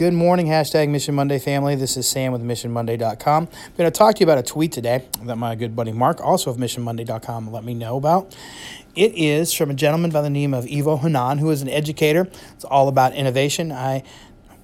[0.00, 1.74] Good morning, hashtag Mission Monday family.
[1.74, 3.48] This is Sam with MissionMonday.com.
[3.52, 6.22] I'm going to talk to you about a tweet today that my good buddy Mark,
[6.22, 8.34] also of MissionMonday.com, let me know about.
[8.96, 12.28] It is from a gentleman by the name of Ivo Hanan, who is an educator.
[12.54, 13.72] It's all about innovation.
[13.72, 14.02] I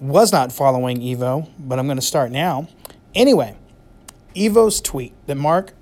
[0.00, 2.68] was not following Ivo, but I'm going to start now.
[3.14, 3.58] Anyway,
[4.34, 5.74] Ivo's tweet that Mark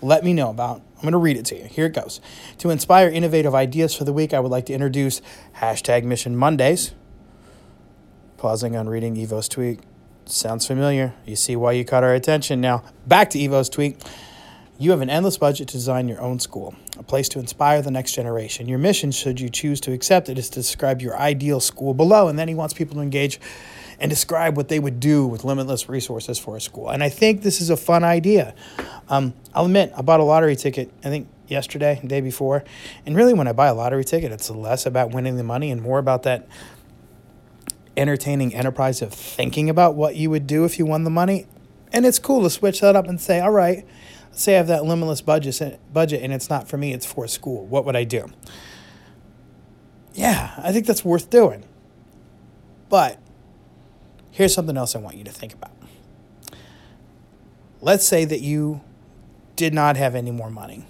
[0.00, 0.80] let me know about.
[0.94, 1.64] I'm going to read it to you.
[1.64, 2.20] Here it goes.
[2.58, 5.22] To inspire innovative ideas for the week, I would like to introduce
[5.56, 6.94] hashtag Mission Mondays.
[8.36, 9.80] Pausing on reading Ivo's tweet.
[10.26, 11.14] Sounds familiar.
[11.24, 12.60] You see why you caught our attention.
[12.60, 14.02] Now, back to Ivo's tweet.
[14.78, 17.90] You have an endless budget to design your own school, a place to inspire the
[17.90, 18.68] next generation.
[18.68, 22.28] Your mission, should you choose to accept it, is to describe your ideal school below.
[22.28, 23.40] And then he wants people to engage
[23.98, 26.90] and describe what they would do with limitless resources for a school.
[26.90, 28.54] And I think this is a fun idea.
[29.08, 32.64] Um, I'll admit, I bought a lottery ticket, I think yesterday, the day before.
[33.06, 35.80] And really, when I buy a lottery ticket, it's less about winning the money and
[35.80, 36.46] more about that
[37.96, 41.46] entertaining enterprise of thinking about what you would do if you won the money.
[41.92, 43.86] And it's cool to switch that up and say, all right,
[44.32, 47.66] say I have that limitless budget budget and it's not for me, it's for school.
[47.66, 48.28] What would I do?
[50.14, 51.64] Yeah, I think that's worth doing.
[52.88, 53.18] But
[54.30, 55.72] here's something else I want you to think about.
[57.80, 58.80] Let's say that you
[59.54, 60.86] did not have any more money,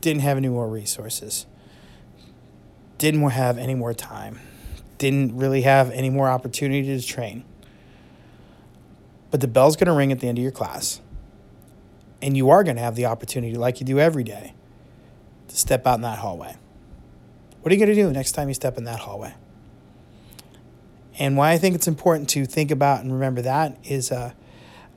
[0.00, 1.46] didn't have any more resources,
[2.98, 4.40] didn't have any more time,
[5.10, 7.44] didn't really have any more opportunity to train.
[9.30, 11.00] But the bell's going to ring at the end of your class
[12.22, 14.54] and you are going to have the opportunity, like you do every day,
[15.48, 16.56] to step out in that hallway.
[17.60, 19.34] What are you going to do next time you step in that hallway?
[21.18, 24.32] And why I think it's important to think about and remember that is uh,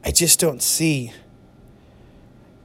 [0.06, 1.12] I just don't see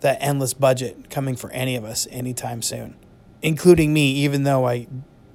[0.00, 2.94] that endless budget coming for any of us anytime soon,
[3.42, 4.86] including me, even though I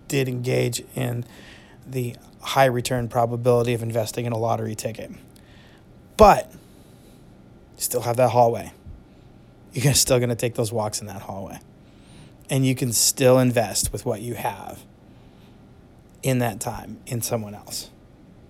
[0.07, 1.25] did engage in
[1.89, 5.11] the high return probability of investing in a lottery ticket.
[6.15, 8.71] But you still have that hallway
[9.83, 11.59] you're still going to take those walks in that hallway.
[12.49, 14.83] And you can still invest with what you have
[16.23, 17.89] in that time in someone else.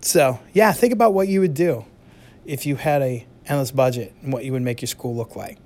[0.01, 1.85] So, yeah, think about what you would do
[2.45, 5.57] if you had a endless budget and what you would make your school look like.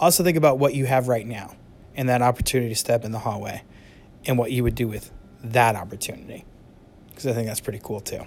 [0.00, 1.56] Also think about what you have right now
[1.94, 3.62] and that opportunity step in the hallway
[4.24, 5.10] and what you would do with
[5.42, 6.44] that opportunity.
[7.22, 8.22] Because I think that's pretty cool too.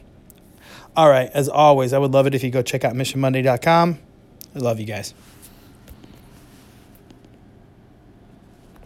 [0.96, 4.00] All right, as always, I would love it if you go check out missionmonday.com.
[4.56, 5.14] I love you guys.